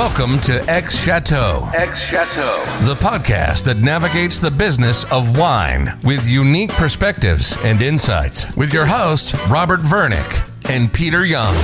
[0.00, 1.68] Welcome to X Chateau.
[1.74, 2.64] X Chateau.
[2.86, 8.86] The podcast that navigates the business of wine with unique perspectives and insights with your
[8.86, 11.54] hosts, Robert Vernick and Peter Yeung.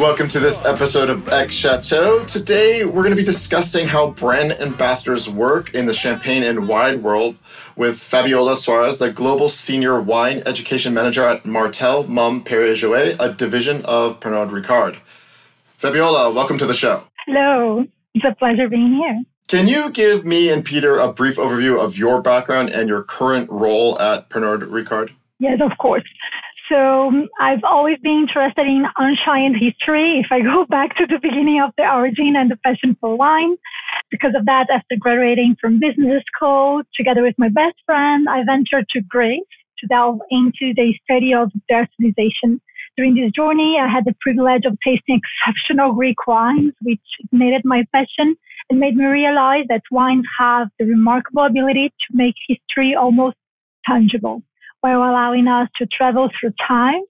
[0.00, 2.24] Welcome to this episode of X Chateau.
[2.24, 7.02] Today, we're going to be discussing how brand ambassadors work in the champagne and wine
[7.02, 7.36] world
[7.76, 13.84] with Fabyola Soares, the Global Senior Wine Education Manager at Martell Mumm Perrier-Jouët, a division
[13.84, 14.98] of Pernod Ricard.
[15.82, 17.02] Fabyola, welcome to the show.
[17.26, 17.84] Hello.
[18.14, 19.20] It's a pleasure being here.
[19.48, 23.50] Can you give me and Peter a brief overview of your background and your current
[23.50, 25.10] role at Pernod Ricard?
[25.40, 26.04] Yes, of course.
[26.70, 30.22] So um, I've always been interested in ancient history.
[30.24, 33.56] If I go back to the beginning of the origin and the passion for wine,
[34.08, 38.86] because of that, after graduating from business school, together with my best friend, I ventured
[38.90, 39.42] to Greece
[39.80, 42.60] to delve into the study of their civilization.
[42.96, 47.84] During this journey, I had the privilege of tasting exceptional Greek wines, which ignited my
[47.92, 48.36] passion
[48.68, 53.36] and made me realize that wines have the remarkable ability to make history almost
[53.86, 54.42] tangible
[54.82, 57.00] while allowing us to travel through time.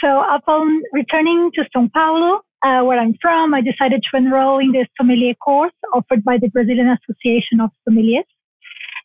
[0.00, 4.72] So upon returning to São Paulo, uh, where I'm from, I decided to enroll in
[4.72, 8.28] the sommelier course offered by the Brazilian Association of Sommeliers.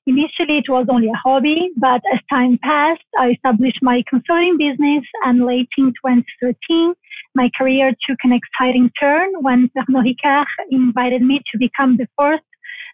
[0.08, 5.04] Initially, it was only a hobby, but as time passed, I established my consulting business
[5.26, 6.94] and late in 2013,
[7.36, 12.44] my career took an exciting turn when Pernod Ricard invited me to become the first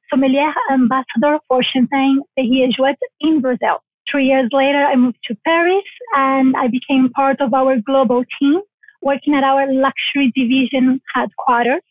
[0.09, 3.77] sommelier ambassador for Champagne Perrier-Jouët in Brazil.
[4.11, 8.61] Three years later, I moved to Paris and I became part of our global team
[9.01, 11.81] working at our luxury division headquarters.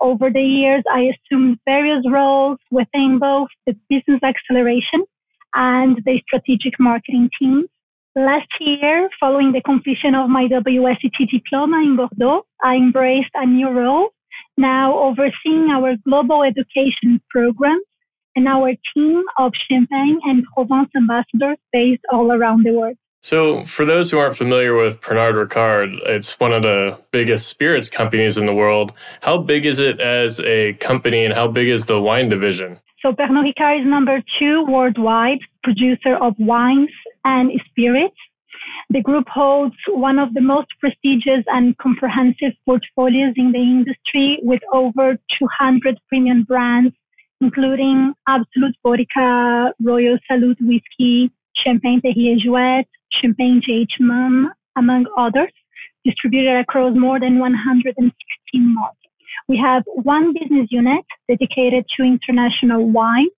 [0.00, 5.04] Over the years, I assumed various roles within both the business acceleration
[5.54, 7.66] and the strategic marketing teams.
[8.14, 13.68] Last year, following the completion of my WSET diploma in Bordeaux, I embraced a new
[13.68, 14.10] role,
[14.56, 17.84] now overseeing our global education programs
[18.34, 22.96] and our team of Champagne and Provence ambassadors based all around the world.
[23.20, 27.88] So, for those who aren't familiar with Pernod Ricard, it's one of the biggest spirits
[27.88, 28.92] companies in the world.
[29.20, 32.78] How big is it as a company and how big is the wine division?
[33.00, 36.90] So, Pernod Ricard is number two worldwide producer of wines
[37.24, 38.14] and spirits.
[38.90, 44.60] The group holds one of the most prestigious and comprehensive portfolios in the industry with
[44.72, 46.94] over 200 premium brands
[47.40, 51.30] including Absolut Vodka, Royal Salute Whiskey,
[51.64, 52.84] Champagne Perrier-Jouët,
[53.20, 53.94] Champagne G.H.
[54.00, 55.52] Mumm, among others,
[56.04, 59.00] distributed across more than 116 markets.
[59.48, 63.28] We have one business unit dedicated to international wine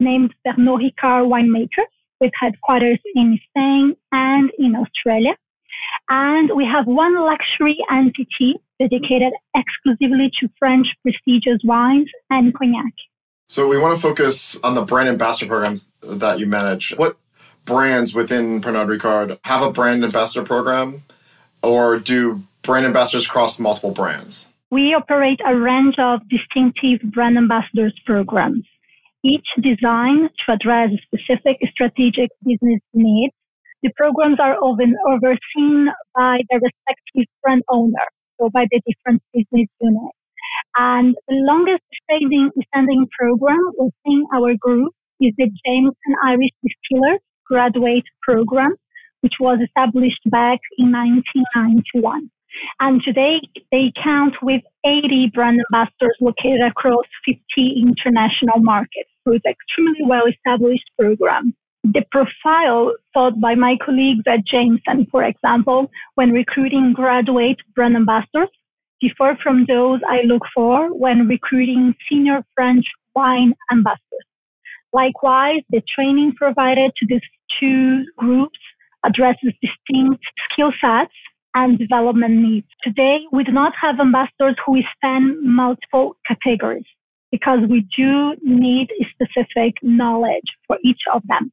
[0.00, 5.34] named Pernod Ricard Winemakers with headquarters in Spain and in Australia.
[6.08, 12.92] And we have one luxury entity dedicated exclusively to French prestigious wines and cognac.
[13.48, 16.94] So we want to focus on the brand ambassador programs that you manage.
[16.96, 17.16] What
[17.64, 21.02] brands within Pernod Ricard have a brand ambassador program,
[21.62, 24.46] or do brand ambassadors cross multiple brands?
[24.70, 28.64] We operate a range of distinctive brand ambassadors programs,
[29.24, 33.34] each designed to address specific strategic business needs.
[33.82, 38.08] The programs are often overseen by the respective brand owner,
[38.40, 40.18] so by the different business units.
[40.76, 42.50] And the longest standing,
[43.18, 48.74] program within our group is the Jameson Irish Distillers Graduate Program,
[49.20, 52.30] which was established back in 1991.
[52.80, 53.40] And today
[53.72, 57.40] they count with 80 brand ambassadors located across 50
[57.82, 59.10] international markets.
[59.26, 61.54] So it's extremely well established program.
[61.84, 68.48] The profile thought by my colleagues at Jameson, for example, when recruiting graduate brand ambassadors
[69.00, 74.26] differ from those I look for when recruiting senior French wine ambassadors.
[74.94, 77.20] Likewise, the training provided to these
[77.58, 78.60] two groups
[79.04, 80.22] addresses distinct
[80.52, 81.12] skill sets
[81.56, 82.68] and development needs.
[82.84, 86.86] Today, we do not have ambassadors who span multiple categories
[87.32, 91.50] because we do need specific knowledge for each of them.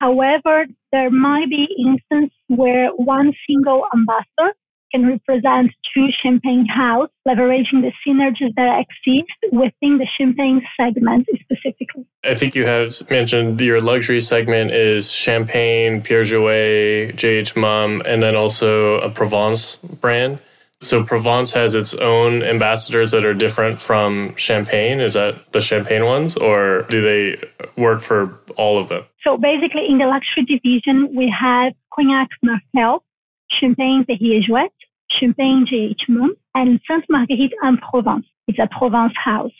[0.00, 4.56] However, there might be instances where one single ambassador
[4.90, 12.06] can represent two champagne houses, leveraging the synergies that exist within the champagne segment specifically.
[12.22, 18.22] I think you have mentioned your luxury segment is Champagne, Pierre Jouet, GH Mumm, and
[18.22, 20.38] then also a Provence brand.
[20.80, 25.00] So Provence has its own ambassadors that are different from Champagne.
[25.00, 27.42] Is that the Champagne ones, or do they
[27.76, 29.04] work for all of them?
[29.24, 33.02] So basically, in the luxury division, we have Cognac Martell,
[33.50, 34.68] Champagne Perrier-Jouët,
[35.10, 38.26] Champagne GH Mumm, and Sainte Marguerite en Provence.
[38.46, 39.52] It's a Provence house.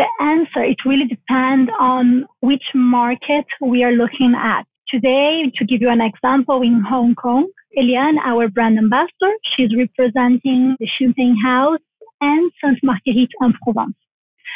[0.00, 4.62] The answer, it really depends on which market we are looking at.
[4.88, 10.74] Today, to give you an example, in Hong Kong, Eliane, our brand ambassador, she's representing
[10.80, 11.80] the Champagne House
[12.22, 13.98] and Sainte Marguerite en Provence.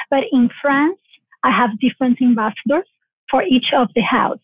[0.09, 0.99] But in France,
[1.45, 2.89] I have different ambassadors
[3.31, 4.41] for each of the house.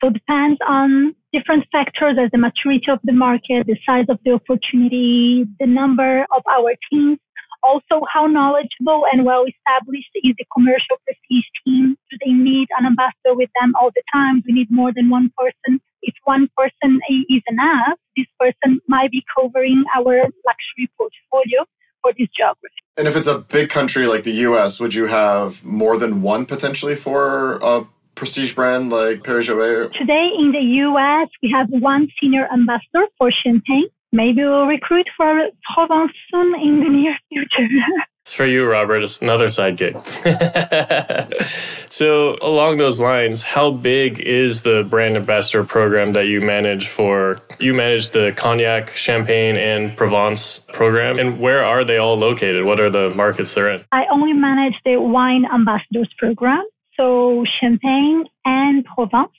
[0.00, 4.18] So it depends on different factors as the maturity of the market, the size of
[4.24, 7.20] the opportunity, the number of our teams,
[7.62, 11.96] also how knowledgeable and well established is the commercial prestige team.
[12.10, 14.40] Do they need an ambassador with them all the time?
[14.40, 15.80] Do we need more than one person?
[16.02, 21.66] If one person is enough, this person might be covering our luxury portfolio
[22.02, 22.80] for this geography.
[22.96, 26.46] And if it's a big country like the US, would you have more than one
[26.46, 29.92] potentially for a prestige brand like Perrier-Jouët?
[29.92, 33.88] Today in the US, we have one senior ambassador for Champagne.
[34.12, 37.68] Maybe we'll recruit for Provence soon in the near future.
[38.30, 39.02] It's for you, Robert.
[39.02, 39.96] It's another side gig.
[41.90, 47.38] so, along those lines, how big is the brand ambassador program that you manage for?
[47.58, 51.18] You manage the Cognac, Champagne, and Provence program.
[51.18, 52.66] And where are they all located?
[52.66, 53.84] What are the markets they're in?
[53.90, 56.62] I only manage the wine ambassadors program.
[56.96, 59.32] So, Champagne and Provence.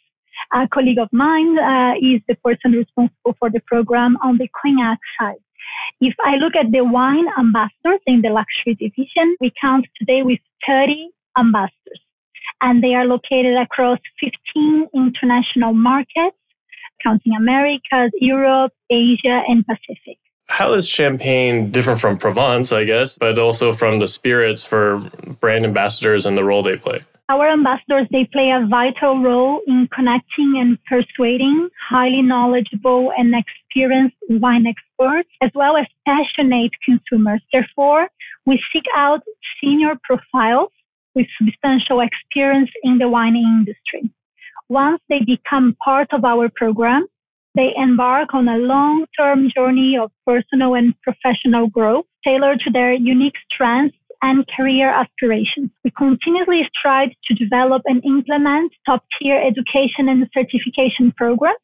[0.54, 5.00] A colleague of mine uh, is the person responsible for the program on the Cognac
[5.20, 5.42] side.
[6.02, 10.40] If I look at the wine ambassadors in the luxury division, we count today with
[10.68, 12.02] 30 ambassadors
[12.62, 16.38] and they are located across 15 international markets,
[17.04, 20.18] counting Americas, Europe, Asia, and Pacific.
[20.48, 25.00] How is champagne different from Provence, I guess, but also from the spirits for
[25.40, 27.00] brand ambassadors and the role they play?
[27.32, 34.18] Our ambassadors, they play a vital role in connecting and persuading highly knowledgeable and experienced
[34.28, 37.42] wine experts, as well as passionate consumers.
[37.54, 38.10] Therefore,
[38.46, 39.22] we seek out
[39.64, 40.72] senior profiles
[41.16, 44.12] with substantial experience in the wine industry.
[44.68, 47.08] Once they become part of our program,
[47.56, 53.40] they embark on a long-term journey of personal and professional growth tailored to their unique
[53.50, 55.70] strengths and career aspirations.
[55.84, 61.58] We continuously strive to develop and implement top tier education and certification programs,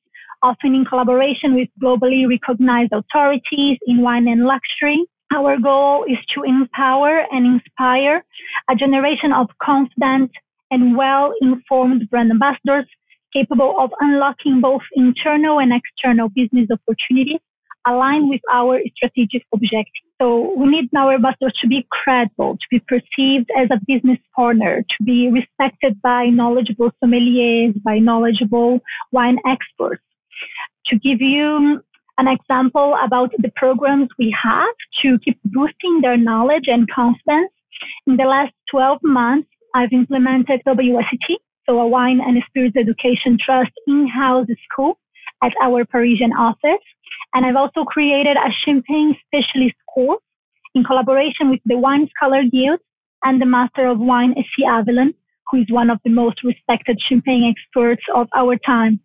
[0.44, 5.06] often in collaboration with globally recognized authorities in wine and luxury.
[5.36, 8.24] Our goal is to empower and inspire
[8.70, 10.32] a generation of confident
[10.72, 12.86] and well informed brand ambassadors
[13.34, 17.42] capable of unlocking both internal and external business opportunities
[17.88, 20.08] aligned with our strategic objectives.
[20.20, 24.82] So we need our ambassadors to be credible, to be perceived as a business partner,
[24.82, 28.80] to be respected by knowledgeable sommeliers, by knowledgeable
[29.12, 30.04] wine experts.
[30.88, 31.82] To give you
[32.18, 37.52] an example about the programs we have to keep boosting their knowledge and confidence,
[38.08, 41.38] in the last 12 months, I've implemented WSET,
[41.68, 44.98] so a wine and spirits education trust in-house school
[45.44, 46.84] at our Parisian office.
[47.34, 50.22] And I've also created a champagne specialist course
[50.76, 52.80] in collaboration with the Wine Scholar Guild
[53.24, 55.14] and the Master of Wine, Essi Avellan,
[55.50, 59.00] who is one of the most respected champagne experts of our time.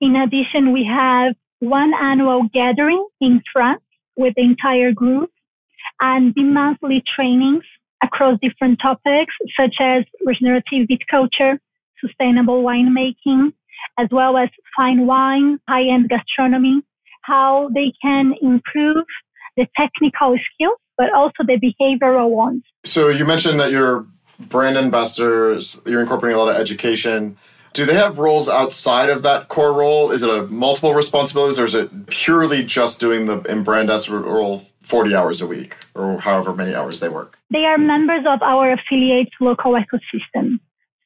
[0.00, 3.82] In addition, we have one annual gathering in France
[4.16, 5.30] with the entire group
[6.00, 7.64] and bi-monthly trainings
[8.02, 11.58] across different topics such as regenerative viticulture,
[12.00, 13.52] sustainable winemaking,
[13.98, 16.82] as well as fine wine, high-end gastronomy,
[17.22, 19.04] how they can improve
[19.56, 22.62] the technical skills, but also the behavioral ones.
[22.84, 24.06] So you mentioned that your
[24.38, 27.36] brand ambassadors, you're incorporating a lot of education.
[27.72, 30.10] Do they have roles outside of that core role?
[30.10, 34.20] Is it a multiple responsibilities, or is it purely just doing the in brand ambassador
[34.20, 37.38] role 40 hours a week, or however many hours they work?
[37.50, 40.60] They are members of our affiliates local ecosystem.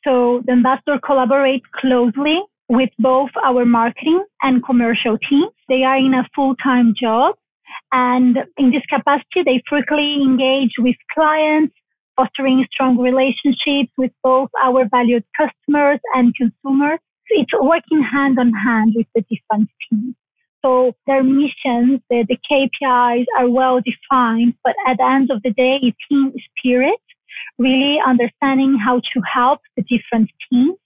[0.05, 5.53] So the ambassador collaborates closely with both our marketing and commercial teams.
[5.69, 7.35] They are in a full-time job
[7.93, 11.75] and in this capacity, they frequently engage with clients,
[12.17, 16.99] fostering strong relationships with both our valued customers and consumers.
[17.31, 20.15] It's working hand on hand with the different teams.
[20.65, 25.51] So their missions, the, the KPIs are well defined, but at the end of the
[25.51, 27.01] day, it's team spirit,
[27.59, 30.77] really understanding how to help the different teams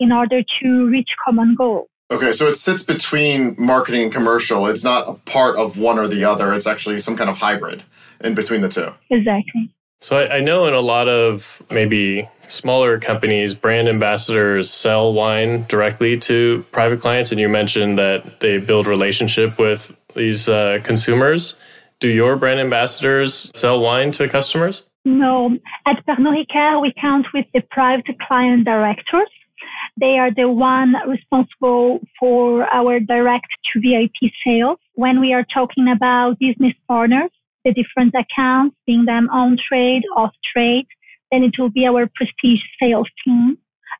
[0.00, 1.88] in order to reach common goals.
[2.10, 4.66] Okay, so it sits between marketing and commercial.
[4.66, 6.52] It's not a part of one or the other.
[6.52, 7.82] It's actually some kind of hybrid
[8.20, 8.92] in between the two.
[9.10, 9.70] Exactly.
[10.00, 15.64] So I, I know in a lot of maybe smaller companies, brand ambassadors sell wine
[15.66, 21.54] directly to private clients, and you mentioned that they build relationship with these uh, consumers.
[22.00, 24.84] Do your brand ambassadors sell wine to customers?
[25.06, 25.56] No.
[25.86, 29.28] At Pernod Ricard, we count with the private client directors.
[30.00, 34.78] They are the one responsible for our direct to VIP sales.
[34.94, 37.30] When we are talking about business partners,
[37.64, 40.86] the different accounts, being them on trade, off trade,
[41.30, 43.56] then it will be our prestige sales team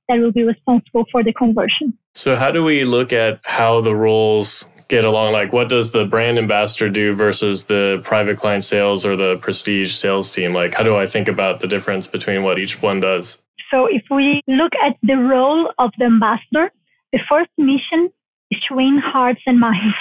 [0.08, 1.96] that will be responsible for the conversion.
[2.14, 5.32] So, how do we look at how the roles get along?
[5.32, 9.92] Like, what does the brand ambassador do versus the private client sales or the prestige
[9.92, 10.52] sales team?
[10.52, 13.38] Like, how do I think about the difference between what each one does?
[13.74, 16.70] So, if we look at the role of the ambassador,
[17.12, 18.08] the first mission
[18.52, 19.96] is to win hearts and minds.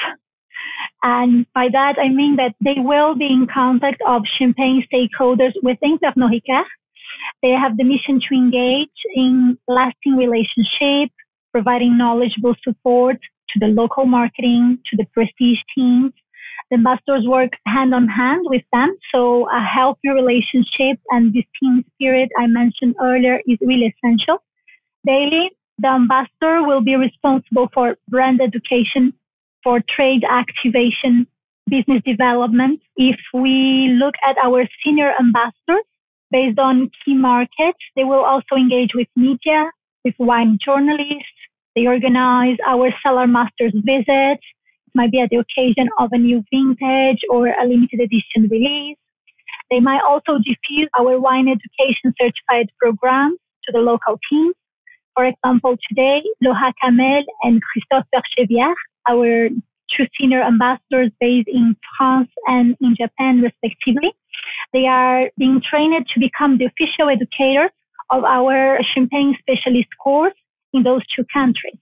[1.01, 5.97] And by that, I mean that they will be in contact of champagne stakeholders within
[5.97, 6.41] Pernod.
[7.41, 11.11] They have the mission to engage in lasting relationship,
[11.51, 13.17] providing knowledgeable support
[13.49, 16.13] to the local marketing, to the prestige teams.
[16.69, 18.95] The ambassadors work hand on hand with them.
[19.13, 24.43] So a healthy relationship and this team spirit I mentioned earlier is really essential.
[25.05, 29.13] Daily, the ambassador will be responsible for brand education,
[29.63, 31.27] for trade activation,
[31.69, 32.81] business development.
[32.97, 35.85] If we look at our senior ambassadors
[36.31, 39.69] based on key markets, they will also engage with media,
[40.03, 41.39] with wine journalists.
[41.75, 44.45] They organize our cellar masters visits.
[44.95, 48.97] Might be at the occasion of a new vintage or a limited edition release.
[49.71, 54.55] They might also diffuse our wine education certified programs to the local teams.
[55.15, 58.73] For example, today, Laura Kamel and Christophe Berchevière
[59.07, 59.49] our
[59.95, 64.13] two senior ambassadors based in France and in Japan, respectively.
[64.73, 67.71] They are being trained to become the official educators
[68.11, 70.33] of our champagne specialist course
[70.73, 71.77] in those two countries.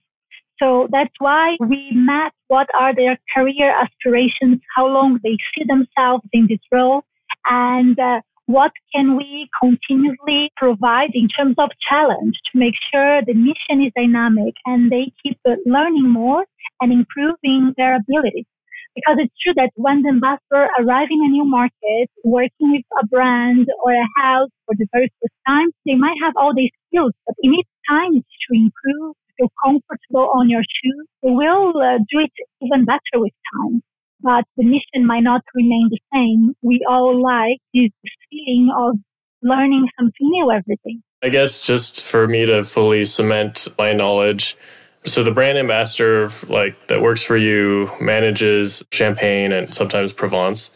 [0.62, 6.22] So that's why we map what are their career aspirations, how long they see themselves
[6.32, 7.02] in this role,
[7.46, 13.34] and uh, what can we continuously provide in terms of challenge to make sure the
[13.34, 16.44] mission is dynamic and they keep learning more
[16.80, 18.46] and improving their abilities.
[18.94, 23.06] Because it's true that when the ambassador arrive in a new market, working with a
[23.06, 27.12] brand or a house for the very first time, they might have all these skills,
[27.26, 31.06] but it needs time to improve, feel comfortable on your shoes.
[31.22, 33.82] Will uh, do it even better with time
[34.22, 36.54] but the mission might not remain the same.
[36.62, 37.90] We all like this
[38.30, 38.96] feeling of
[39.42, 40.98] learning something new every day.
[41.22, 44.56] I guess just for me to fully cement my knowledge.
[45.04, 50.70] So the brand ambassador like that works for you manages champagne and sometimes Provence.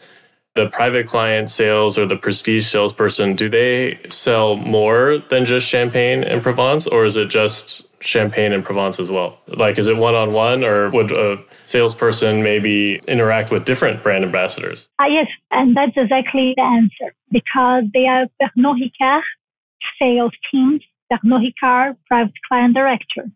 [0.55, 6.23] The private client sales or the prestige salesperson, do they sell more than just champagne
[6.23, 9.39] and Provence or is it just champagne and Provence as well?
[9.47, 14.23] Like, is it one on one, or would a salesperson maybe interact with different brand
[14.23, 14.89] ambassadors?
[14.99, 19.21] Ah, yes, and that's exactly the answer because they are Pernod Ricard
[19.99, 23.29] sales teams, Pernod Ricard private client director,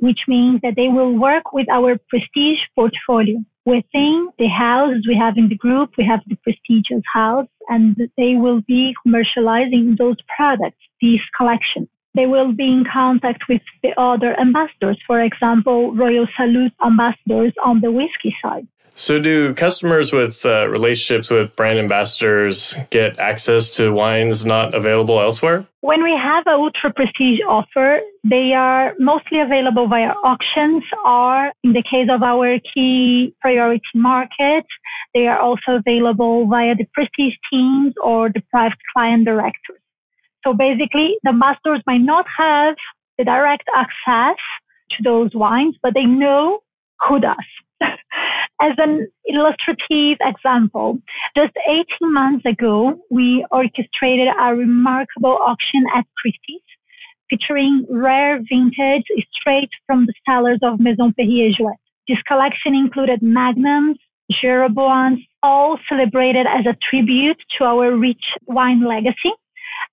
[0.00, 3.38] which means that they will work with our prestige portfolio.
[3.64, 8.34] Within the houses we have in the group, we have the prestigious house, and they
[8.34, 14.38] will be commercializing those products, these collections they will be in contact with the other
[14.38, 18.66] ambassadors, for example, Royal Salute ambassadors on the whiskey side.
[18.94, 25.18] So, do customers with uh, relationships with brand ambassadors get access to wines not available
[25.18, 25.66] elsewhere?
[25.80, 31.72] When we have a ultra prestige offer, they are mostly available via auctions, or in
[31.72, 34.68] the case of our key priority markets,
[35.14, 39.81] they are also available via the prestige teams or the private client directors.
[40.44, 42.76] So basically, the masters might not have
[43.18, 44.36] the direct access
[44.92, 46.60] to those wines, but they know
[47.08, 47.36] who does.
[48.60, 50.98] As an illustrative example,
[51.36, 56.62] just 18 months ago, we orchestrated a remarkable auction at Christie's
[57.28, 61.76] featuring rare vintage straight from the cellars of Maison Perrier-Jouët.
[62.08, 63.96] This collection included magnums,
[64.42, 69.32] Jeroboams, all celebrated as a tribute to our rich wine legacy.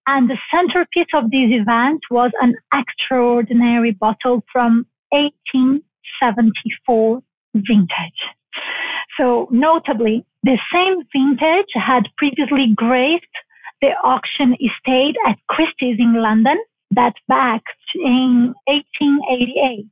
[0.07, 7.21] And the centerpiece of this event was an extraordinary bottle from 1874
[7.55, 8.21] vintage.
[9.17, 13.25] So notably, the same vintage had previously graced
[13.81, 16.57] the auction estate at Christie's in London
[16.91, 17.61] that back
[17.95, 19.85] in 1888,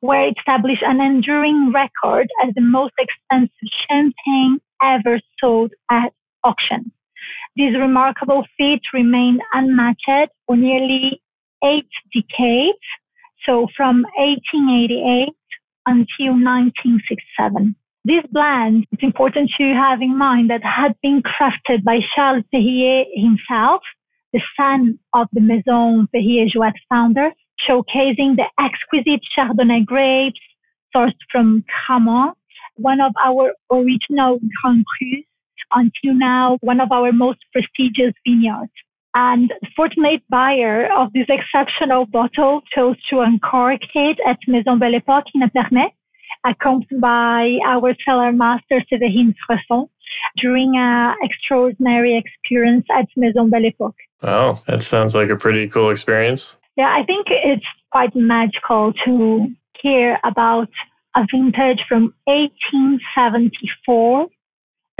[0.00, 6.12] where it established an enduring record as the most expensive champagne ever sold at
[6.44, 6.92] auction.
[7.56, 11.20] This remarkable feat remained unmatched for nearly
[11.64, 12.78] eight decades,
[13.46, 15.28] so from 1888
[15.86, 17.74] until 1967.
[18.04, 23.04] This blend, it's important to have in mind that had been crafted by Charles Perrier
[23.14, 23.82] himself,
[24.32, 27.30] the son of the Maison Perrier Jouet founder,
[27.68, 30.40] showcasing the exquisite Chardonnay grapes
[30.94, 32.36] sourced from Cramant,
[32.76, 35.24] one of our original Grand Crus,
[35.74, 38.72] until now one of our most prestigious vineyards.
[39.14, 45.28] And fortunate buyer of this exceptional bottle chose to uncork it at Maison Belle Époque
[45.34, 45.88] in Epernay,
[46.46, 49.88] accompanied by our cellar master Séverine Frerson
[50.38, 54.00] during an extraordinary experience at Maison Belle Époque.
[54.22, 56.56] Oh, that sounds like a pretty cool experience.
[56.76, 59.46] Yeah, I think it's quite magical to
[59.82, 60.70] hear about
[61.14, 64.26] a vintage from 1874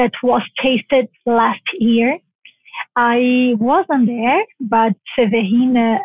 [0.02, 2.18] that was tasted last year
[2.96, 5.98] I wasn't there, but Severine uh,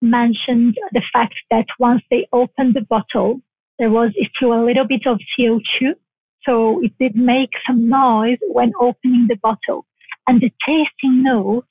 [0.00, 3.40] mentioned the fact that once they opened the bottle,
[3.78, 5.94] there was still a little bit of CO2.
[6.44, 9.86] So it did make some noise when opening the bottle.
[10.26, 11.68] And the tasting notes,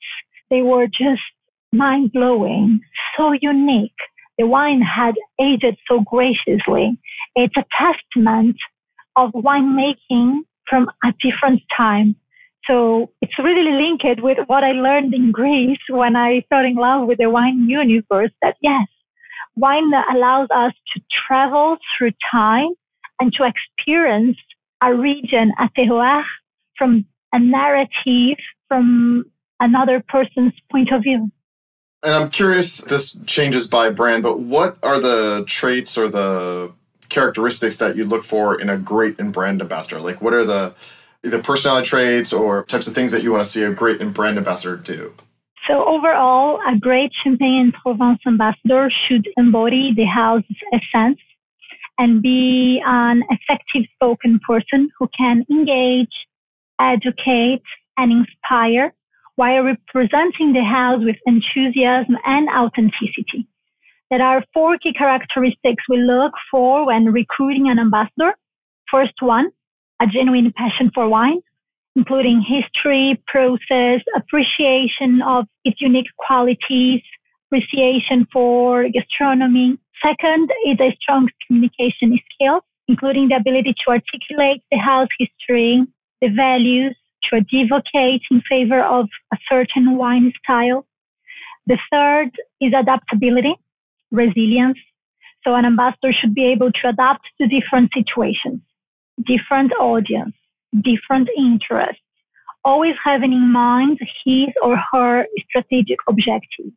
[0.50, 1.22] they were just
[1.72, 2.80] mind blowing,
[3.16, 3.92] so unique.
[4.38, 6.96] The wine had aged so graciously.
[7.34, 8.56] It's a testament
[9.16, 12.16] of winemaking from a different time
[12.66, 17.08] so it's really linked with what I learned in Greece when I fell in love
[17.08, 18.86] with the wine universe that yes,
[19.56, 22.70] wine allows us to travel through time
[23.18, 24.36] and to experience
[24.82, 26.22] a region, a terroir,
[26.76, 29.24] from a narrative, from
[29.58, 31.30] another person's point of view.
[32.02, 36.72] And I'm curious, this changes by brand, but what are the traits or the
[37.10, 40.00] characteristics that you look for in a great and brand ambassador?
[40.00, 40.74] Like, what are the
[41.24, 44.14] either personality traits or types of things that you want to see a great and
[44.14, 45.14] brand ambassador do?
[45.68, 51.20] So overall, a great Champagne and Provence ambassador should embody the house's essence
[51.98, 56.08] and be an effective spoken person who can engage,
[56.80, 57.62] educate,
[57.98, 58.94] and inspire
[59.36, 63.46] while representing the house with enthusiasm and authenticity.
[64.10, 68.34] There are four key characteristics we look for when recruiting an ambassador.
[68.90, 69.50] First one,
[70.02, 71.40] a genuine passion for wine,
[71.94, 77.02] including history, process, appreciation of its unique qualities,
[77.46, 79.78] appreciation for gastronomy.
[80.04, 85.84] Second is a strong communication skill, including the ability to articulate the house history,
[86.20, 86.96] the values,
[87.30, 90.84] to advocate in favor of a certain wine style.
[91.68, 93.54] The third is adaptability,
[94.10, 94.78] resilience.
[95.44, 98.60] So an ambassador should be able to adapt to different situations
[99.26, 100.34] different audience,
[100.82, 102.02] different interests,
[102.64, 106.72] always having in mind his or her strategic objective.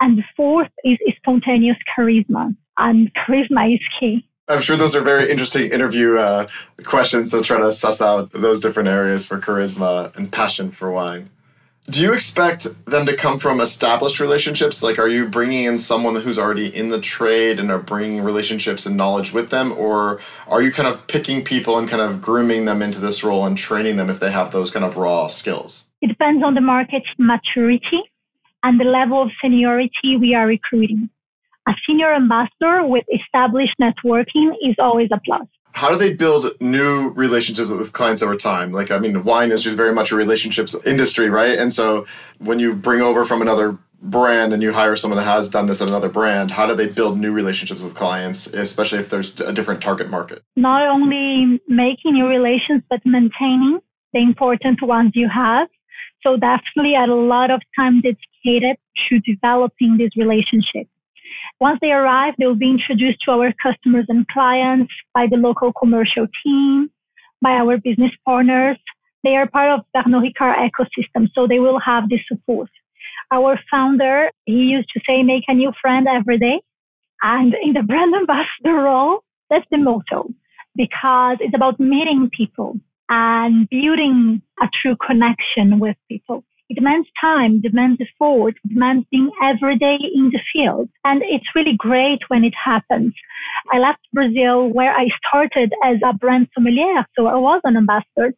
[0.00, 4.24] And the fourth is spontaneous charisma, and charisma is key.
[4.48, 6.46] I'm sure those are very interesting interview uh,
[6.84, 11.30] questions to try to suss out those different areas for charisma and passion for wine.
[11.90, 14.82] Do you expect them to come from established relationships?
[14.82, 18.84] Like, are you bringing in someone who's already in the trade and are bringing relationships
[18.84, 19.72] and knowledge with them?
[19.72, 23.46] Or are you kind of picking people and kind of grooming them into this role
[23.46, 25.86] and training them if they have those kind of raw skills?
[26.02, 28.02] It depends on the market maturity
[28.62, 31.08] and the level of seniority we are recruiting.
[31.66, 37.10] A senior ambassador with established networking is always a plus how do they build new
[37.10, 38.72] relationships with clients over time?
[38.72, 41.58] Like, I mean, wine industry is very much a relationships industry, right?
[41.58, 42.06] And so
[42.38, 45.82] when you bring over from another brand and you hire someone that has done this
[45.82, 49.52] at another brand, how do they build new relationships with clients, especially if there's a
[49.52, 50.42] different target market?
[50.56, 53.80] Not only making new relations, but maintaining
[54.12, 55.68] the important ones you have.
[56.22, 58.76] So definitely a lot of time dedicated
[59.08, 60.90] to developing these relationships.
[61.60, 65.72] Once they arrive, they will be introduced to our customers and clients by the local
[65.72, 66.88] commercial team,
[67.42, 68.78] by our business partners.
[69.24, 72.70] They are part of Pernod Ricard ecosystem, so they will have this support.
[73.32, 76.60] Our founder, he used to say, make a new friend every day.
[77.22, 80.30] And in the brand ambassador role, that's the motto
[80.76, 82.76] because it's about meeting people
[83.08, 86.44] and building a true connection with people.
[86.68, 90.88] It demands time, demands effort, demands being every day in the field.
[91.04, 93.14] And it's really great when it happens.
[93.72, 97.06] I left Brazil where I started as a brand sommelier.
[97.16, 98.34] So I was an ambassador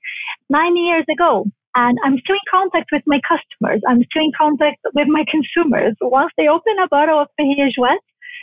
[0.48, 1.46] nine years ago.
[1.74, 3.80] And I'm still in contact with my customers.
[3.88, 5.94] I'm still in contact with my consumers.
[6.00, 8.02] Once they open a bottle of Perrier Jouet,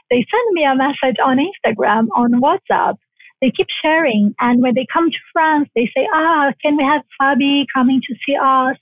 [0.09, 2.95] they send me a message on Instagram, on WhatsApp.
[3.41, 4.33] They keep sharing.
[4.39, 8.15] And when they come to France, they say, ah, can we have Fabi coming to
[8.25, 8.77] see us?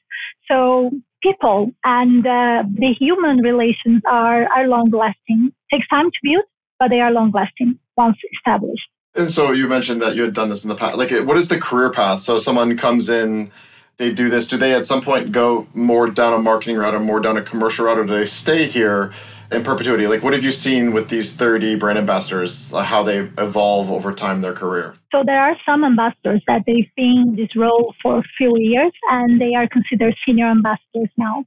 [0.50, 0.92] So
[1.22, 5.52] people and uh, the human relations are, are long lasting.
[5.72, 6.46] Takes time to build,
[6.80, 8.88] but they are long lasting once established.
[9.16, 10.98] And so you mentioned that you had done this in the past.
[10.98, 12.20] Like, what is the career path?
[12.22, 13.50] So someone comes in,
[13.98, 14.46] they do this.
[14.48, 17.42] Do they at some point go more down a marketing route or more down a
[17.42, 19.14] commercial route, or do they stay here
[19.52, 20.08] in perpetuity?
[20.08, 24.14] Like, what have you seen with these 30 brand ambassadors, uh, how they evolve over
[24.14, 24.96] time their career?
[25.12, 28.92] So there are some ambassadors that they've been in this role for a few years
[29.10, 31.46] and they are considered senior ambassadors now.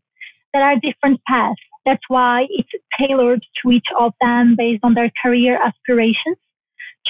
[0.53, 1.61] There are different paths.
[1.85, 6.37] That's why it's tailored to each of them based on their career aspirations.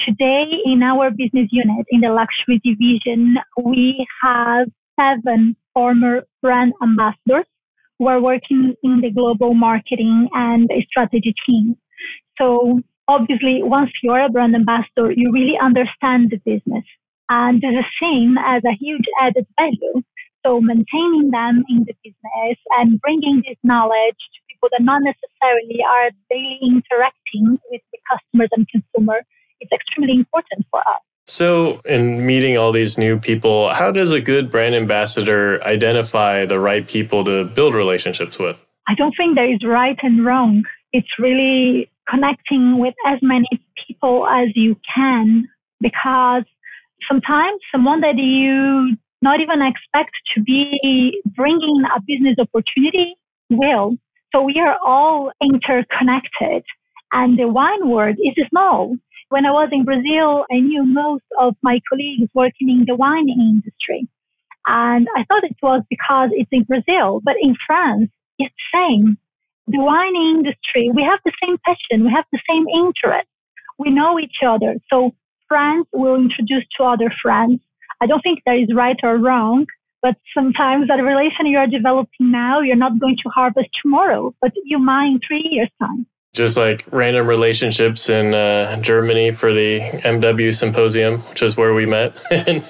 [0.05, 7.45] Today in our business unit, in the luxury division, we have seven former brand ambassadors
[7.99, 11.75] who are working in the global marketing and strategy team.
[12.37, 16.85] So obviously, once you're a brand ambassador, you really understand the business.
[17.29, 20.01] And the same as a huge added value.
[20.45, 25.83] So maintaining them in the business and bringing this knowledge to people that not necessarily
[25.83, 29.19] are daily interacting with the customers and consumer
[29.59, 31.03] is extremely important for us.
[31.29, 36.59] So, in meeting all these new people, how does a good brand ambassador identify the
[36.59, 38.65] right people to build relationships with?
[38.87, 40.63] I don't think there is right and wrong.
[40.91, 43.45] It's really connecting with as many
[43.87, 45.47] people as you can
[45.79, 46.45] because
[47.07, 53.13] sometimes someone that you not even expect to be bringing a business opportunity
[53.51, 53.97] will.
[54.33, 56.63] So we are all interconnected
[57.11, 58.95] and the wine world is small.
[59.29, 63.29] When I was in Brazil, I knew most of my colleagues working in the wine
[63.29, 64.07] industry.
[64.65, 69.17] And I thought it was because it's in Brazil, but in France, it's the same.
[69.67, 73.29] The wine industry, we have the same passion, we have the same interest.
[73.77, 74.77] We know each other.
[74.91, 75.11] So
[75.47, 77.61] friends will introduce to other friends.
[78.01, 79.67] I don't think there is right or wrong,
[80.01, 84.53] but sometimes that relation you are developing now, you're not going to harvest tomorrow, but
[84.65, 89.79] you might in three years' time just like random relationships in uh, Germany for the
[89.79, 92.63] MW symposium, which is where we met and,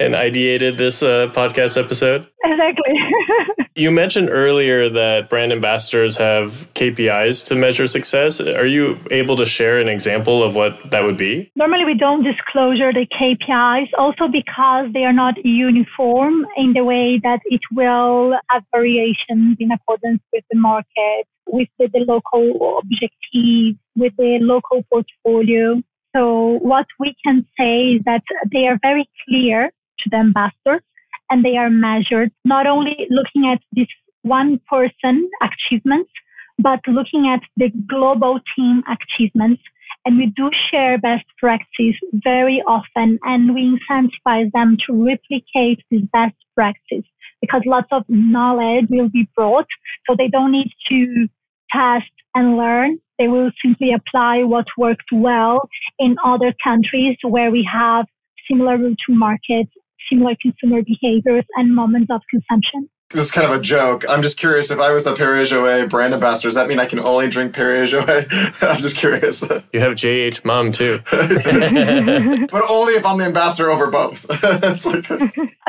[0.00, 2.26] and ideated this uh, podcast episode.
[2.44, 2.94] Exactly.
[3.74, 8.40] you mentioned earlier that brand ambassadors have KPIs to measure success.
[8.40, 11.50] Are you able to share an example of what that would be?
[11.56, 17.20] Normally, we don't disclose the KPIs, also because they are not uniform in the way
[17.22, 23.78] that it will have variations in accordance with the market with the, the local objectives,
[23.96, 25.82] with the local portfolio.
[26.14, 30.82] So what we can say is that they are very clear to the ambassadors
[31.30, 33.88] and they are measured, not only looking at this
[34.22, 36.10] one person achievements,
[36.58, 39.62] but looking at the global team achievements.
[40.06, 46.02] And we do share best practice very often and we incentivize them to replicate this
[46.12, 47.04] best practice
[47.40, 49.66] because lots of knowledge will be brought.
[50.06, 51.28] So they don't need to
[51.70, 52.98] test and learn.
[53.18, 58.06] They will simply apply what worked well in other countries where we have
[58.50, 59.68] similar route to market,
[60.10, 62.88] similar consumer behaviors and moments of consumption.
[63.14, 64.04] This is kind of a joke.
[64.08, 66.86] I'm just curious if I was the Perrier Jouet brand ambassador, does that mean I
[66.86, 68.26] can only drink Perrier Jouet?
[68.68, 69.40] I'm just curious.
[69.72, 70.98] You have GH Mumm too.
[71.12, 74.28] but only if I'm the ambassador over both.
[74.28, 75.10] like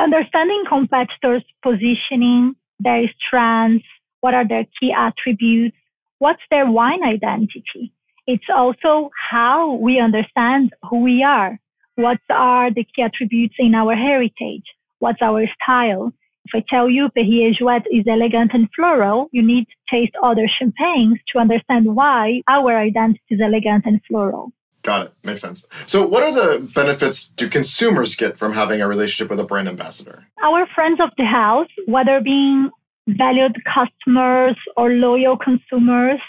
[0.00, 3.86] Understanding competitors' positioning, their strengths,
[4.22, 5.76] what are their key attributes,
[6.18, 7.92] what's their wine identity.
[8.26, 11.60] It's also how we understand who we are.
[11.94, 14.64] What are the key attributes in our heritage?
[14.98, 16.12] What's our style?
[16.52, 20.48] If I tell you Perrier Jouet is elegant and floral, you need to taste other
[20.58, 24.52] champagnes to understand why our identity is elegant and floral.
[24.82, 25.14] Got it.
[25.24, 25.66] Makes sense.
[25.86, 29.66] So, what are the benefits do consumers get from having a relationship with a brand
[29.66, 30.24] ambassador?
[30.40, 32.70] Our friends of the house, whether being
[33.08, 36.20] valued customers or loyal consumers,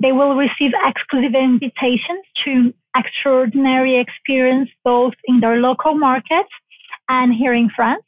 [0.00, 6.50] they will receive exclusive invitations to extraordinary experience both in their local markets
[7.08, 8.04] and here in France.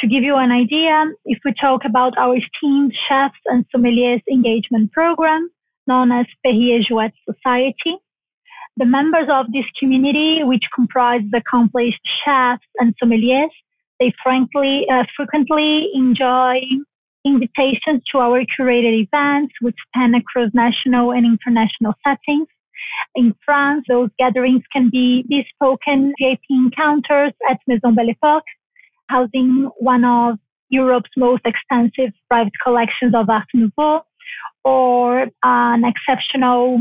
[0.00, 4.92] To give you an idea, if we talk about our esteemed chefs and sommeliers engagement
[4.92, 5.48] program,
[5.86, 7.96] known as Perrier Jouet Society,
[8.76, 13.48] the members of this community, which comprise accomplished chefs and sommeliers,
[13.98, 16.60] they frankly, uh, frequently enjoy
[17.24, 22.48] invitations to our curated events, which span across national and international settings.
[23.14, 28.42] In France, those gatherings can be bespoke VIP encounters at Maison Belle Époque,
[29.08, 30.38] housing one of
[30.68, 34.02] Europe's most extensive private collections of Art Nouveau,
[34.64, 36.80] or an exceptional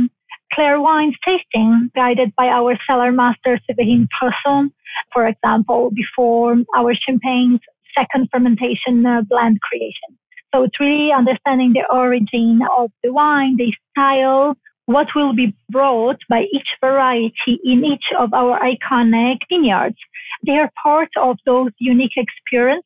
[0.53, 4.71] clair wines tasting guided by our cellar master Séverine Frerson,
[5.13, 7.59] for example, before our champagne's
[7.97, 10.17] second fermentation uh, blend creation.
[10.53, 14.55] So it's really understanding the origin of the wine, the style,
[14.85, 19.97] what will be brought by each variety in each of our iconic vineyards.
[20.45, 22.83] They are part of those unique experiences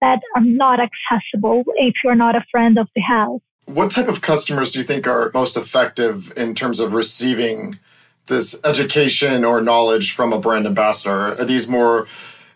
[0.00, 3.40] that are not accessible if you're not a friend of the house.
[3.66, 7.78] What type of customers do you think are most effective in terms of receiving
[8.26, 11.40] this education or knowledge from a brand ambassador?
[11.40, 12.06] Are these more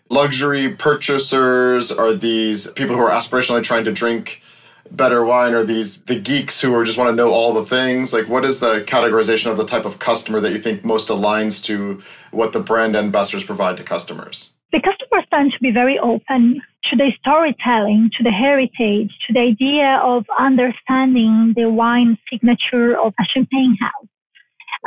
[0.09, 1.91] luxury purchasers?
[1.91, 4.41] Are these people who are aspirationally trying to drink
[4.91, 5.53] better wine?
[5.53, 8.13] Are these the geeks who are just want to know all the things?
[8.13, 11.63] Like, what is the categorization of the type of customer that you think most aligns
[11.65, 14.51] to what the brand ambassadors provide to customers?
[14.71, 19.39] The customers tend to be very open to the storytelling, to the heritage, to the
[19.39, 24.07] idea of understanding the wine signature of a champagne house.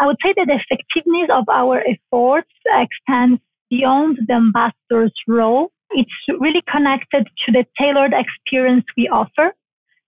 [0.00, 5.72] I would say that the effectiveness of our efforts extends beyond the ambassador's role.
[5.90, 6.10] It's
[6.40, 9.52] really connected to the tailored experience we offer,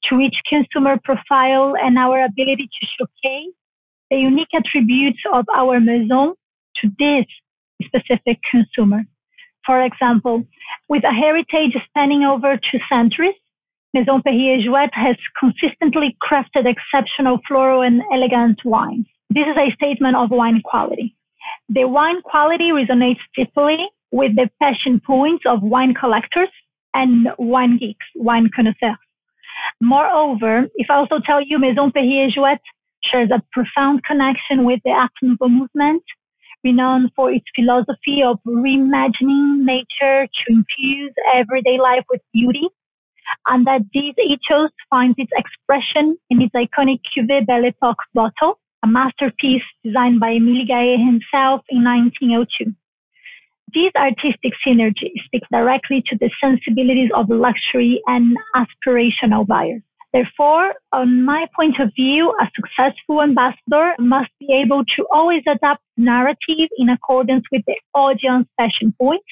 [0.08, 3.54] to each consumer profile and our ability to showcase
[4.10, 6.34] the unique attributes of our maison
[6.80, 7.26] to this
[7.82, 9.02] specific consumer.
[9.66, 10.44] For example,
[10.88, 13.34] with a heritage spanning over two centuries,
[13.94, 19.06] Maison Perrier Jouet has consistently crafted exceptional floral and elegant wines.
[19.30, 21.16] This is a statement of wine quality.
[21.68, 23.78] The wine quality resonates deeply
[24.10, 26.48] with the passion points of wine collectors
[26.94, 29.03] and wine geeks, wine connoisseurs.
[29.80, 32.58] Moreover, if I also tell you Maison Perrier Jouet
[33.04, 36.02] shares a profound connection with the Art Nouveau movement,
[36.62, 42.68] renowned for its philosophy of reimagining nature to infuse everyday life with beauty,
[43.46, 48.86] and that this ethos finds its expression in its iconic Cuvée Belle Époque bottle, a
[48.86, 52.72] masterpiece designed by Émile Gallé himself in 1902.
[53.74, 59.82] These artistic synergies speak directly to the sensibilities of luxury and aspirational buyers.
[60.12, 65.82] Therefore, on my point of view, a successful ambassador must be able to always adapt
[65.96, 69.26] narrative in accordance with the audience passion points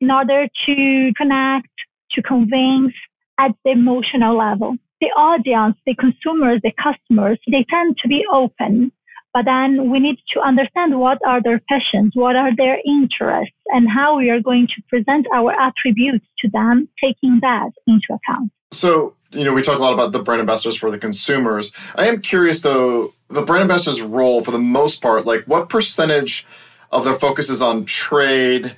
[0.00, 1.68] in order to connect,
[2.12, 2.94] to convince
[3.38, 4.76] at the emotional level.
[5.02, 8.90] The audience, the consumers, the customers, they tend to be open,
[9.34, 13.88] but then we need to understand what are their passions, what are their interests, and
[13.88, 18.50] how we are going to present our attributes to them, taking that into account.
[18.70, 21.72] So, you know, we talked a lot about the brand ambassadors for the consumers.
[21.94, 26.46] I am curious though, the brand ambassador's role for the most part, like what percentage
[26.90, 28.76] of their focus is on trade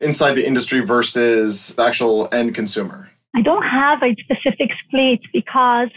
[0.00, 3.10] inside the industry versus the actual end consumer?
[3.34, 5.88] I don't have a specific split because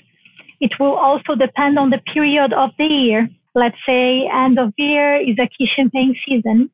[0.60, 3.30] it will also depend on the period of the year.
[3.54, 6.70] Let's say end of year is a key champagne season.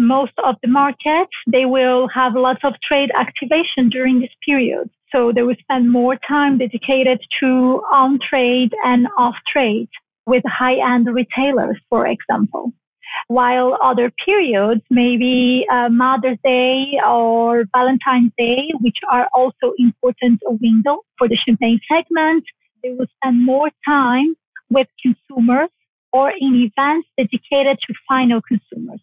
[0.00, 4.90] Most of the markets, they will have lots of trade activation during this period.
[5.12, 9.88] So they will spend more time dedicated to on trade and off trade
[10.26, 12.72] with high end retailers, for example.
[13.28, 20.98] While other periods, maybe uh, Mother's Day or Valentine's Day, which are also important window
[21.16, 22.44] for the champagne segment,
[22.82, 24.34] they will spend more time
[24.68, 25.70] with consumers
[26.18, 29.00] or in events dedicated to final consumers.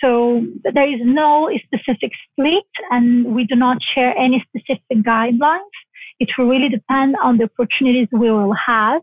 [0.00, 5.76] So there is no specific split and we do not share any specific guidelines.
[6.20, 9.02] It will really depend on the opportunities we will have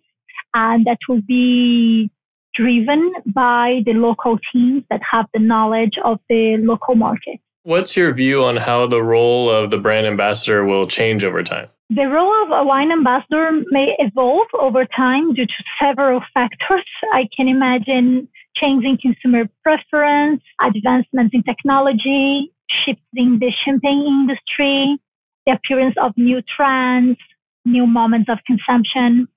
[0.53, 2.09] and that will be
[2.55, 7.39] driven by the local teams that have the knowledge of the local market.
[7.63, 11.69] What's your view on how the role of the brand ambassador will change over time?
[11.95, 16.85] The role of a wine ambassador may evolve over time due to several factors.
[17.13, 22.51] I can imagine changing consumer preference, advancements in technology,
[22.83, 24.97] shifting the champagne industry,
[25.45, 27.17] the appearance of new trends,
[27.63, 29.27] new moments of consumption.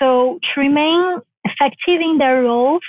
[0.00, 2.82] So to remain effective in their roles,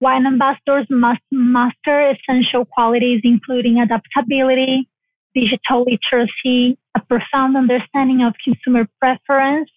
[0.00, 4.88] wine ambassadors must master essential qualities including adaptability,
[5.36, 9.70] digital literacy, a profound understanding of consumer preference,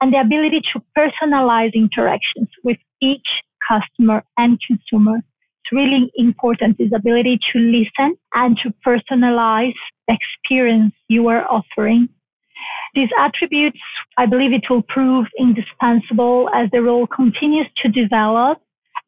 [0.00, 3.26] and the ability to personalize interactions with each
[3.68, 5.16] customer and consumer.
[5.16, 9.72] It's really important, this ability to listen and to personalize
[10.06, 12.08] the experience you are offering.
[12.94, 13.80] These attributes,
[14.16, 18.58] I believe it will prove indispensable as the role continues to develop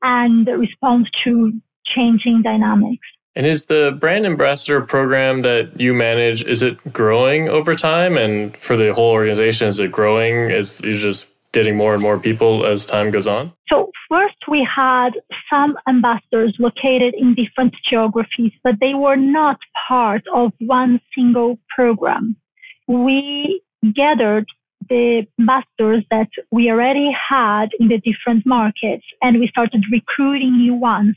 [0.02, 1.52] and respond to
[1.94, 3.06] changing dynamics.
[3.36, 8.16] And is the brand ambassador program that you manage, is it growing over time?
[8.16, 10.50] And for the whole organization, is it growing?
[10.50, 13.52] Is you just getting more and more people as time goes on?
[13.68, 15.10] So first we had
[15.50, 22.36] some ambassadors located in different geographies, but they were not part of one single program.
[22.88, 23.60] We
[23.94, 24.46] gathered
[24.88, 30.74] the ambassadors that we already had in the different markets and we started recruiting new
[30.74, 31.16] ones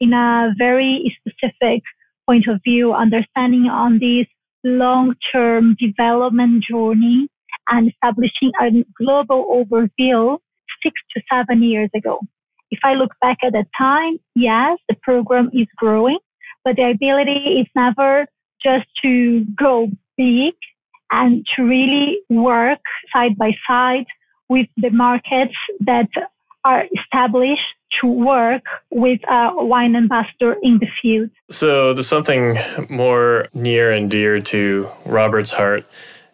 [0.00, 1.82] in a very specific
[2.26, 4.26] point of view, understanding on this
[4.64, 7.28] long-term development journey
[7.68, 10.38] and establishing a global overview
[10.82, 12.20] six to seven years ago.
[12.70, 16.18] If I look back at that time, yes, the program is growing,
[16.64, 18.26] but the ability is never
[18.62, 20.54] just to go big
[21.10, 22.80] and to really work
[23.12, 24.06] side by side
[24.48, 26.08] with the markets that
[26.64, 27.62] are established
[28.00, 31.30] to work with a wine ambassador in the field.
[31.50, 35.86] So there's something more near and dear to Robert's heart.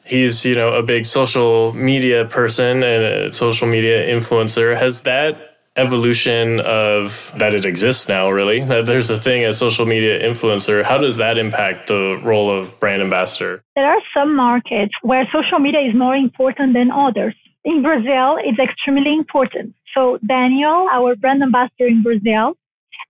[0.05, 4.77] He's, you know, a big social media person and a social media influencer.
[4.77, 9.85] Has that evolution of that it exists now really that there's a thing as social
[9.85, 14.95] media influencer how does that impact the role of brand ambassador there are some markets
[15.03, 17.35] where social media is more important than others
[17.67, 22.55] in brazil it's extremely important so daniel our brand ambassador in brazil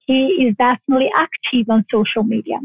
[0.07, 2.59] he is definitely active on social media.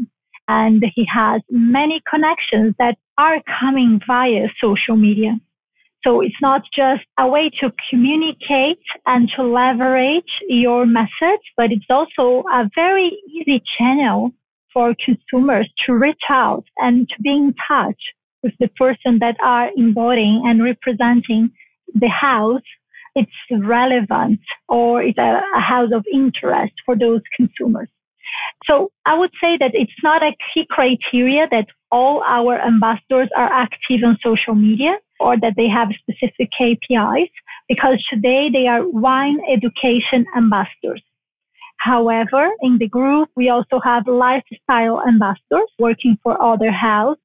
[0.48, 5.38] And he has many connections that are coming via social media.
[6.04, 11.86] So it's not just a way to communicate and to leverage your message, but it's
[11.88, 14.32] also a very easy channel
[14.72, 18.00] for consumers to reach out and to be in touch
[18.42, 21.50] with the person that are embodying and representing
[21.94, 22.62] the house
[23.14, 27.88] it's relevant or it's a, a house of interest for those consumers.
[28.64, 33.52] So I would say that it's not a key criteria that all our ambassadors are
[33.52, 37.30] active on social media or that they have specific KPIs
[37.68, 41.02] because today they are wine education ambassadors.
[41.76, 47.18] However, in the group, we also have lifestyle ambassadors working for other house.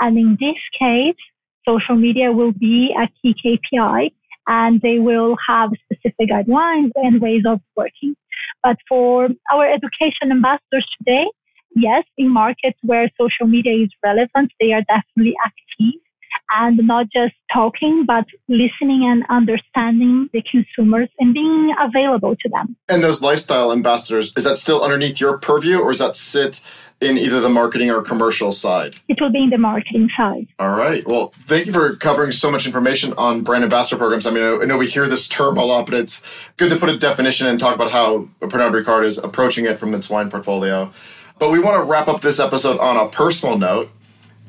[0.00, 1.16] And in this case,
[1.66, 4.10] social media will be a key KPI
[4.50, 8.16] and they will have specific guidelines and ways of working.
[8.64, 11.26] But for our education ambassadors today,
[11.76, 16.00] yes, in markets where social media is relevant, they are definitely active
[16.52, 22.76] and not just talking, but listening and understanding the consumers and being available to them.
[22.88, 26.62] And those lifestyle ambassadors, is that still underneath your purview or does that sit
[27.00, 28.96] in either the marketing or commercial side?
[29.08, 30.46] It will be in the marketing side.
[30.58, 31.06] All right.
[31.06, 34.26] Well, thank you for covering so much information on brand ambassador programs.
[34.26, 36.22] I mean, I know we hear this term a lot, but it's
[36.56, 39.94] good to put a definition and talk about how Pernod Ricard is approaching it from
[39.94, 40.92] its wine portfolio.
[41.38, 43.90] But we want to wrap up this episode on a personal note.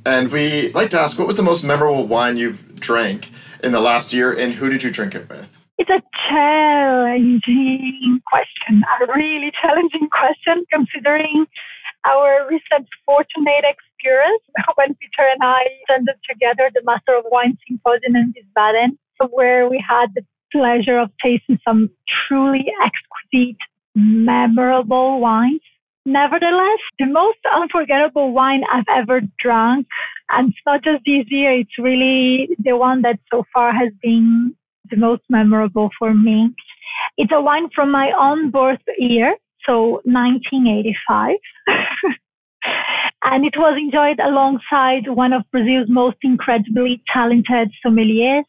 [0.06, 3.30] And we like to ask, what was the most memorable wine you've drank
[3.64, 5.62] in the last year, and who did you drink it with?
[5.78, 11.46] It's a challenging question, a really challenging question, considering
[12.06, 14.44] our recent fortunate experience
[14.76, 18.98] when Peter and I attended together the Master of Wine Symposium in Wiesbaden,
[19.30, 21.90] where we had the pleasure of tasting some
[22.28, 23.58] truly exquisite,
[23.96, 25.62] memorable wines
[26.06, 29.88] Nevertheless, the most unforgettable wine I've ever drunk,
[30.30, 34.56] and it's not just this year, it's really the one that so far has been
[34.90, 36.50] the most memorable for me.
[37.18, 39.36] It's a wine from my own birth year,
[39.66, 41.36] so 1985.
[43.24, 48.44] and it was enjoyed alongside one of Brazil's most incredibly talented sommeliers.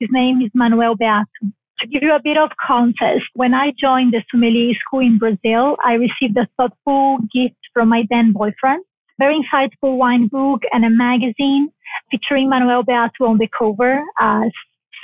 [0.00, 1.52] His name is Manuel Beato.
[1.80, 5.78] To give you a bit of context, when I joined the sommelier school in Brazil,
[5.82, 8.84] I received a thoughtful gift from my then boyfriend,
[9.18, 11.70] very insightful wine book and a magazine
[12.10, 14.50] featuring Manuel Beato on the cover as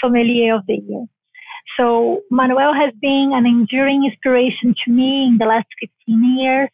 [0.03, 1.07] sommelier of the year.
[1.79, 6.69] So Manuel has been an enduring inspiration to me in the last 15 years,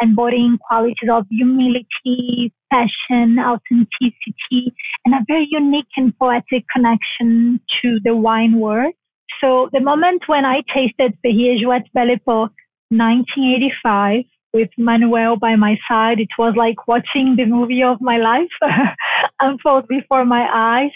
[0.00, 4.72] embodying qualities of humility, passion, authenticity,
[5.04, 8.94] and a very unique and poetic connection to the wine world.
[9.42, 12.54] So the moment when I tasted Perrier-Jouët Belle Epoque
[12.90, 18.52] 1985 with Manuel by my side, it was like watching the movie of my life
[19.40, 20.92] unfold before my eyes.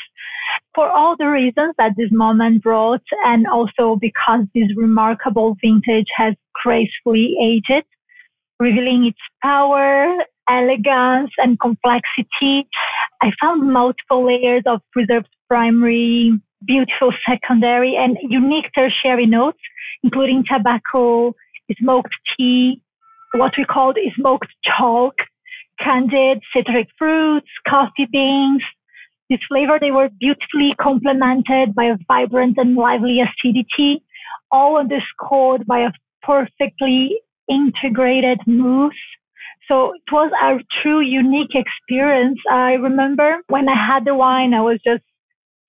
[0.76, 6.35] For all the reasons that this moment brought, and also because this remarkable vintage has
[6.62, 7.87] gracefully aged,
[8.61, 12.68] revealing its power, elegance, and complexity,
[13.21, 19.58] I found multiple layers of preserved primary, beautiful secondary and unique tertiary notes,
[20.02, 21.35] including tobacco,
[21.79, 22.83] smoked tea,
[23.35, 25.14] what we called smoked chalk,
[25.83, 28.62] candied citric fruits, coffee beans.
[29.29, 34.02] This flavor, they were beautifully complemented by a vibrant and lively acidity,
[34.50, 35.90] all underscored by a
[36.23, 38.94] perfectly integrated mousse.
[39.69, 42.38] So it was a true unique experience.
[42.50, 45.02] I remember when I had the wine, I was just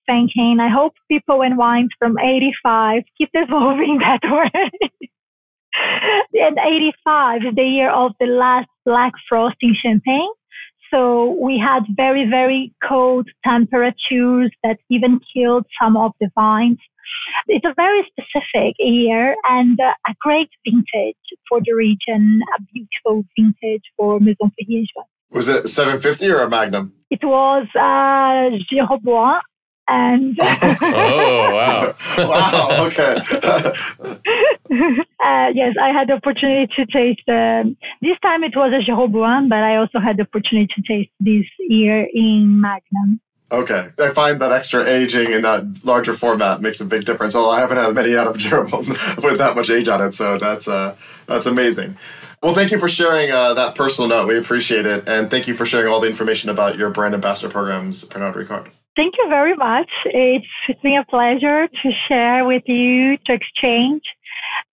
[0.08, 4.70] thinking, I hope people and wines from 85 keep evolving that way.
[6.32, 10.32] and 85 is the year of the last black frost in Champagne.
[10.90, 16.78] So we had very, very cold temperatures that even killed some of the vines.
[17.46, 21.16] It's a very specific year and uh, a great vintage
[21.48, 25.08] for the region, a beautiful vintage for Maison Perrier-Jouët.
[25.30, 26.94] Was it 750 or a Magnum?
[27.10, 29.40] It was uh, Jeroboam
[29.88, 33.16] and oh wow wow okay
[35.24, 39.48] uh, yes i had the opportunity to taste um, this time it was a Jeroboam,
[39.48, 43.20] but i also had the opportunity to taste this year in magnum
[43.50, 47.34] Okay, I find that extra aging in that larger format makes a big difference.
[47.34, 48.86] Although I haven't had many out of Jeroboam
[49.22, 50.94] with that much age on it, so that's uh,
[51.26, 51.96] that's amazing.
[52.42, 54.28] Well, thank you for sharing uh, that personal note.
[54.28, 57.50] We appreciate it, and thank you for sharing all the information about your brand ambassador
[57.50, 58.70] programs, Pernod Ricard.
[58.98, 59.88] Thank you very much.
[60.06, 64.02] It's, it's been a pleasure to share with you, to exchange.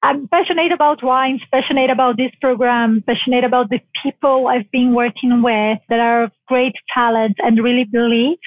[0.02, 5.44] I'm passionate about wines, passionate about this program, passionate about the people I've been working
[5.44, 8.40] with that are great talent and really believe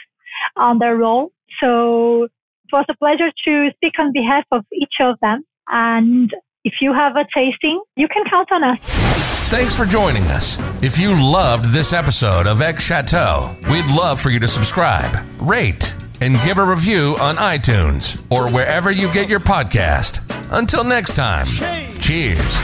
[0.56, 1.30] on their role.
[1.60, 5.44] So it was a pleasure to speak on behalf of each of them.
[5.68, 9.07] And if you have a tasting, you can count on us.
[9.50, 10.58] Thanks for joining us.
[10.82, 15.94] If you loved this episode of X Chateau, we'd love for you to subscribe, rate,
[16.20, 20.20] and give a review on iTunes or wherever you get your podcast.
[20.50, 21.46] Until next time,
[21.98, 22.58] cheers.